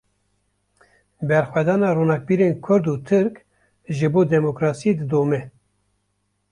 Berxwedana 1.27 1.87
ronakbîrên 1.97 2.53
Kurd 2.65 2.85
û 2.93 2.95
Tirk, 3.07 3.35
ji 3.95 4.07
bo 4.13 4.21
demokrasiyê 4.33 4.93
didome 4.99 5.41